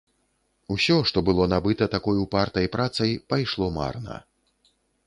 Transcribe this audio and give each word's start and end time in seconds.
Усё, 0.75 0.95
што 1.11 1.23
было 1.27 1.47
набыта 1.53 1.89
такой 1.97 2.25
упартай 2.25 2.65
працай, 2.79 3.17
пайшло 3.35 3.73
марна. 3.79 4.23